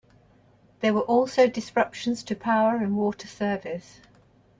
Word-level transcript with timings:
There 0.79 0.95
were 0.95 1.01
also 1.03 1.45
disruptions 1.45 2.23
to 2.23 2.35
power 2.35 2.77
and 2.77 2.97
water 2.97 3.27
service. 3.27 3.99